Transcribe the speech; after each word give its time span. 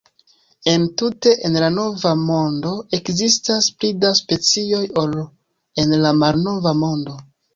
Entute 0.71 1.33
en 1.49 1.57
la 1.63 1.67
Nova 1.73 2.13
Mondo 2.21 2.71
ekzistas 2.99 3.67
pli 3.83 3.91
da 4.05 4.11
specioj 4.21 4.81
ol 5.03 5.15
en 5.83 5.95
la 6.07 6.15
Malnova 6.23 6.77
Mondo. 6.83 7.19